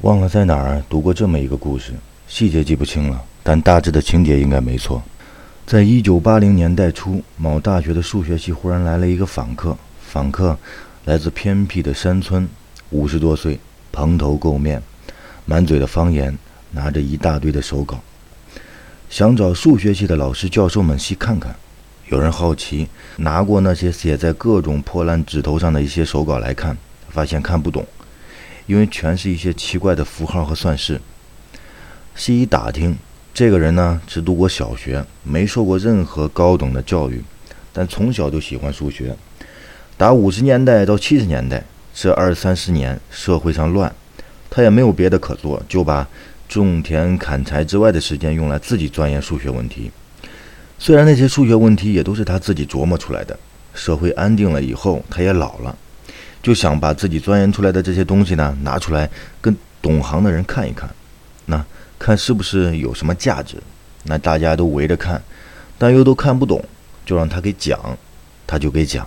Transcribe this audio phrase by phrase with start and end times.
[0.00, 1.92] 忘了在哪儿读过这么一个故事，
[2.26, 5.00] 细节记不清了，但大致的情节应该没错。
[5.64, 10.58] 在一九八零年代初，某大学的数学系忽然来了一个访客，访客
[11.04, 12.48] 来自偏僻的山村，
[12.90, 13.60] 五十多岁，
[13.92, 14.82] 蓬头垢面，
[15.44, 16.36] 满嘴的方言，
[16.72, 18.00] 拿着一大堆的手稿，
[19.08, 21.54] 想找数学系的老师教授们细看看。
[22.08, 26.76] 有人好奇，拿过那些写在各种破烂纸头上的一些手稿来看，
[27.08, 27.86] 发现看不懂，
[28.72, 30.98] 因为全是一些奇怪的符号和算式。
[32.16, 32.96] 细一打听，
[33.34, 37.22] 这个人呢只读过小学，没受过任何高等的教育，
[37.70, 39.14] 但从小就喜欢数学。
[39.98, 43.94] 打五十年代到七十年代这二三十年，社会上乱，
[44.48, 46.08] 他也没有别的可做，就把
[46.48, 49.90] 种田砍柴之外的时间用来自己钻研数学问题。
[50.78, 53.38] 虽然那些数学问题也都是他自己琢磨出来的，
[53.74, 55.76] 社会安定了以后，他也老了，
[56.42, 59.08] 就想把自己钻研出来的这些东西呢拿出来
[59.40, 60.90] 跟懂行的人看一看，
[61.46, 61.64] 那
[61.98, 63.56] 看是不是有什么价值。
[64.04, 65.22] 那大家都围着看，
[65.78, 66.64] 但又都看不懂，
[67.06, 67.78] 就让他给讲，
[68.46, 69.06] 他就给讲。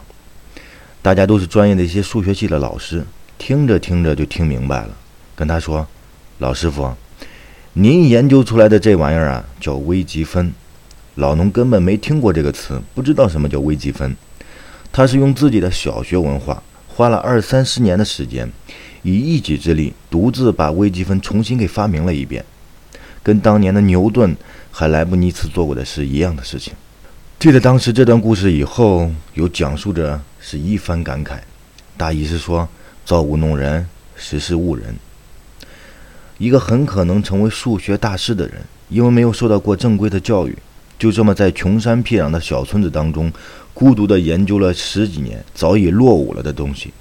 [1.02, 3.03] 大家都是专业的一些数学系的老师，
[3.38, 4.89] 听着听着就听明白了，
[5.36, 5.86] 跟他说
[6.39, 6.92] ：“老师傅，
[7.73, 10.53] 您研究出来的这玩意儿啊，叫微积分。”
[11.16, 14.16] 老农根本没听过这个词，不知道什么叫微积分。
[14.92, 16.61] 他是用自己的小学文化，
[16.96, 18.50] 花了二三十年的时间，
[19.04, 22.46] 以一己之力独自把微积分重新给发明了一遍，
[23.22, 24.34] 跟当年的牛顿
[24.72, 26.73] 还莱布尼茨做过的是一样的事情。
[27.38, 31.40] 记得当时这段故事以后，有讲述者是一番感慨，
[31.98, 32.66] 大意是说：
[33.06, 33.86] 造物弄人，
[34.16, 34.96] 识时务人。
[36.38, 40.58] 一个很可能成为数学大师的人，因为没有受到过正规的教育。
[40.98, 43.30] 就这么在穷山僻壤的小村子当中，
[43.76, 46.94] 孤独地研究了十几年，早已落伍了的东西。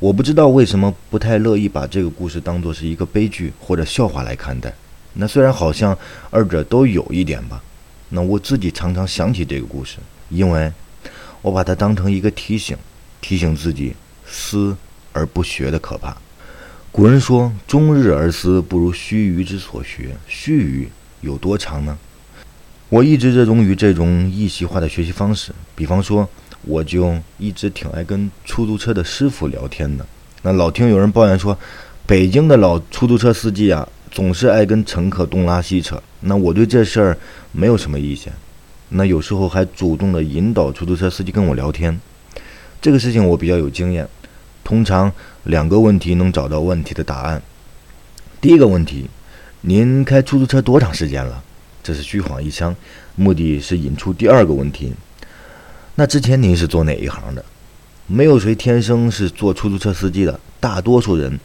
[0.00, 4.74] 我不知道为什么不太乐意把这个故事当作是一个悲剧或者笑话来看待。
[5.12, 5.96] 那虽然好像
[6.30, 7.62] 二者都有一点吧，
[8.08, 9.98] 那我自己常常想起这个故事，
[10.30, 10.72] 因为
[11.40, 12.76] 我把它当成一个提醒，
[13.20, 13.94] 提醒自己
[14.26, 14.76] 思
[15.12, 16.16] 而不学的可怕。
[16.90, 20.88] 古人说：“终日而思，不如须臾之所学。”须臾
[21.20, 21.96] 有多长呢？
[22.92, 26.28] 我一直热衷于这种意识化的学习方式，比方说，
[26.60, 30.04] 我就一直挺爱跟出租车的师傅聊天的。
[30.42, 31.58] 那老听有人抱怨说，
[32.06, 35.98] 北京的老出租车司机啊，总是爱跟乘客东拉西扯。
[36.20, 37.16] 那我对这事儿
[37.50, 38.30] 没有什么意见，
[38.90, 41.98] 那有时候还主动的引导出租车司机跟我聊天。
[42.82, 44.06] 这个事情我比较有经验，
[44.62, 45.10] 通常
[45.44, 47.42] 两个问题能找到问题的答案。
[48.38, 49.06] 第一个问题，
[49.62, 51.42] 您开出租车多长时间了？
[51.82, 52.74] 这是虚晃一枪，
[53.16, 54.92] 目的是引出第二个问题。
[55.96, 57.44] 那之前您是做哪一行的？
[58.06, 61.38] 没有谁天生是做出租车司机的，大多数人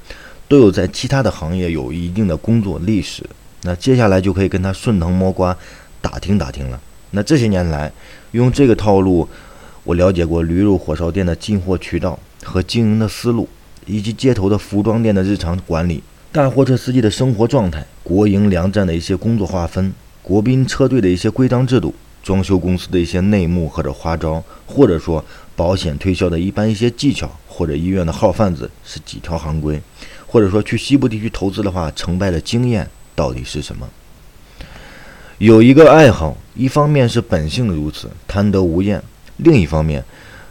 [0.47, 3.24] 都有在其他的行业有一定的工作历史。
[3.64, 5.56] 那接下来就可以跟他顺藤摸瓜，
[6.02, 6.80] 打听打听了。
[7.12, 7.92] 那这些年来，
[8.31, 9.28] 用这个套路，
[9.84, 13.47] 我了解过驴肉火烧店的进货渠道和经营的思路，
[13.86, 19.94] 以及街头的服装店的日常管理，大货车司机的生活状态，国营粮站的一些工作划分。
[20.28, 25.24] 国宾车队的一些规章制度，装修公司的一些内幕或者花招，或者说
[25.56, 29.82] 保险推销的一般一些技巧，或者医院的号贩子是几条行规，
[30.26, 33.88] 或者说去西部地区投资的话，成败的经验到底是什么？
[35.38, 39.00] 有一个爱好，一方面是本性如此，贪得无厌；
[39.38, 40.04] 另一方面，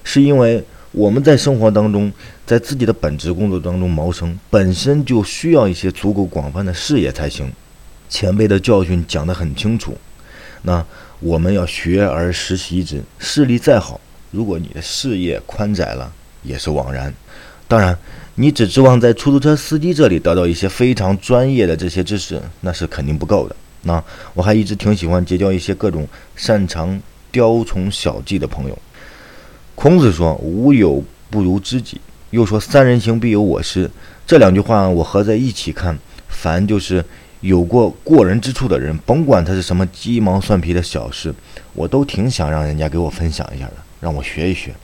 [0.03, 2.11] 是因为我们在生活当中，
[2.47, 7.53] 在自己的本职工作当中谋生，本身就需要一些足够广泛的视野才行。
[8.09, 9.97] 前辈的教训讲得很清楚，
[10.62, 10.84] 那
[11.21, 13.03] 我们要学而时习之。
[13.19, 14.00] 视力再好，
[14.31, 16.12] 如果你的视野宽窄了，
[16.43, 17.12] 也是枉然。
[17.66, 17.99] 当然，
[18.37, 23.56] 你只指望在出租车司机这里得到一些非常专业的这些知识，那是肯定不够的。
[23.83, 24.03] 那
[24.34, 26.06] 我还一直挺喜欢结交一些各种
[26.37, 27.00] 擅长
[27.33, 28.78] 雕虫小技的朋友。
[29.75, 32.00] 孔子说：“无友不如知己。”
[32.31, 33.91] 又说：“三人行，必有我师。”
[34.27, 37.04] 这两句话我合在一起看，凡就是。
[37.47, 41.33] 有过过人之处的人，甭管他是什么鸡毛蒜皮的小事，
[41.75, 44.75] 我都挺想让人家给我分享一下的，让我学一学。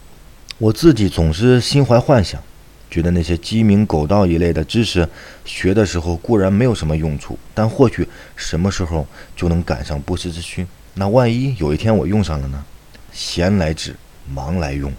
[0.58, 2.40] 我自己总是心怀幻想，
[2.88, 5.08] 觉得那些鸡鸣狗盗一类的知识，
[5.44, 8.06] 学的时候固然没有什么用处，但或许
[8.36, 9.04] 什么时候
[9.34, 10.64] 就能赶上不时之需。
[10.94, 12.64] 那万一有一天我用上了呢？
[13.12, 13.96] 闲来指，
[14.32, 14.92] 忙来用。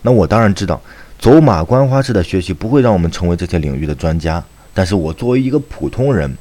[0.00, 0.80] 那我当然知道，
[1.18, 6.34] 走马观花式的学习不会让我们成为这些领域的专家，但是我作为一个普通人。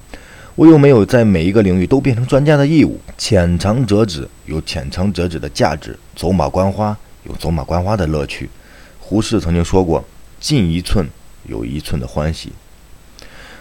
[0.56, 8.50] 我又没有在每一个领域都变成专家的义务，浅尝辄止有浅尝辄止的价值，走马观花有走马观花的乐趣。
[9.02, 10.06] 胡适曾经说过
[10.40, 11.06] ：“进一寸
[11.44, 12.54] 有一寸的欢喜。”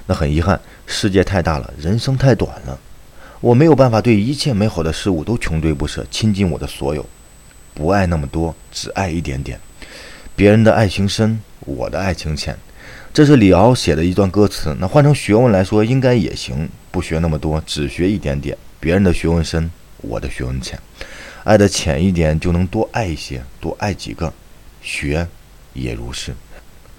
[0.06, 2.78] 那很遗憾，世界太大了，人生太短了，
[3.40, 7.04] 我没有办法对一切美好的事物都穷追不舍，倾尽我的所有，
[7.74, 9.58] 不爱那么多，只爱一点点。
[10.36, 12.56] 别人的爱情深，我的爱情浅。
[13.12, 14.76] 这是李敖写的一段歌词。
[14.78, 18.56] 那换成学问来说，应该也行，不学那么多，只学一点点。
[18.78, 20.78] 别人的学问深，我的学问浅。
[21.42, 24.32] 爱的浅一点，就能多爱一些，多爱几个。
[24.80, 25.26] 学
[25.72, 26.32] 也如是。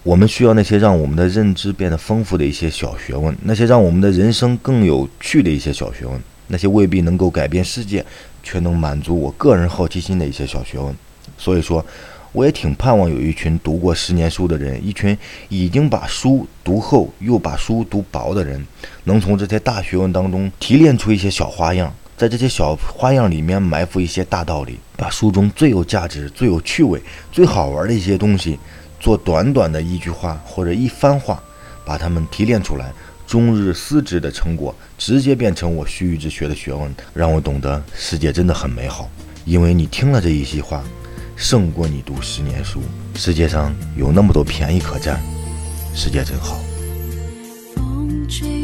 [0.03, 8.05] 我们需要那些让我们的认知变得丰富的一些小学问，那些让我们的人生更有趣的一些小学问，那些未必能够改变世界，
[8.43, 10.93] 却能满足我个人好奇心的一些小学问。
[11.37, 11.85] 所以说。
[12.35, 15.17] 我也挺盼望有一群读过十年书的人，一群
[15.47, 18.61] 已经把书读厚又把书读薄的人，
[19.05, 27.01] 能从这些大学问当中提炼出一些小花样，在这些小花样里面埋伏一些大道理，把书中最有价值、最有趣味、
[27.31, 28.59] 最好玩的一些东西，
[28.99, 31.41] 做短短的一句话或者一番话，
[31.85, 32.91] 把它们提炼出来，
[33.25, 39.09] 终日思之的成果，直接变成我须臾之学的学问，让我懂得世界真的很美好。
[39.45, 40.83] 因为你听了这一席话。
[41.35, 42.81] 胜过你读十年书。
[43.15, 45.21] 世界上有那么多便宜可占，
[45.93, 46.59] 世界真好。
[47.75, 48.54] 风吹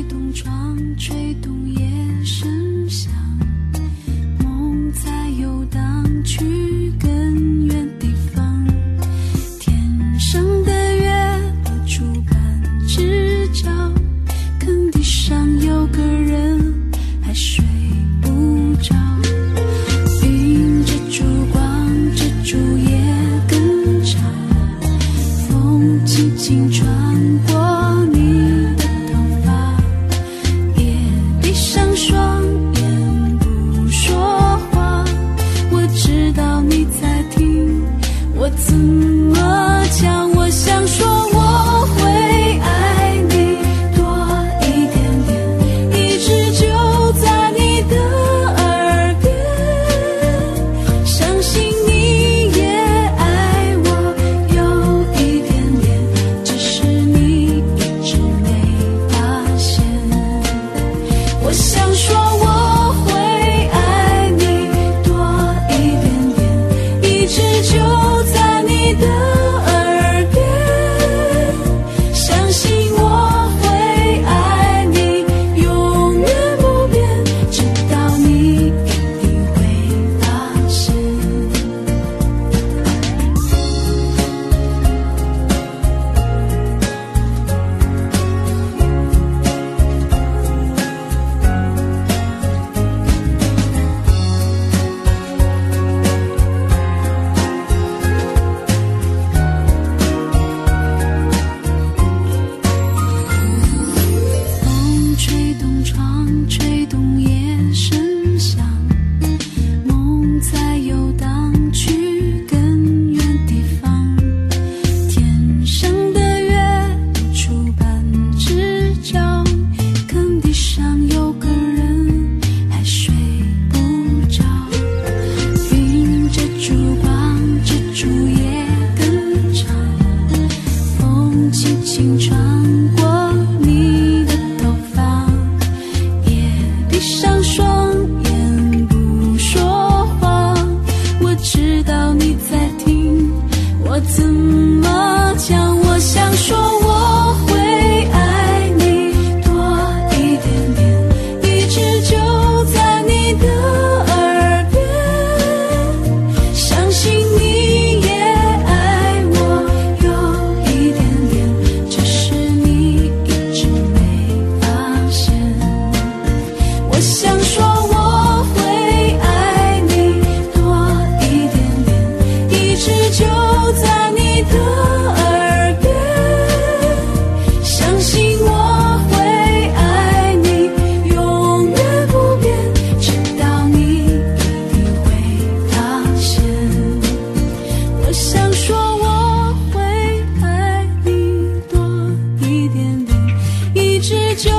[194.36, 194.50] 就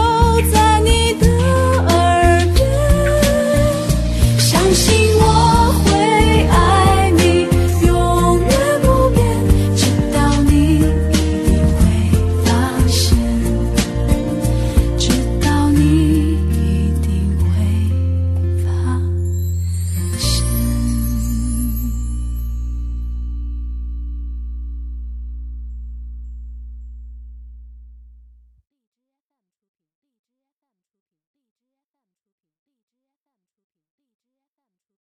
[0.50, 0.61] 在。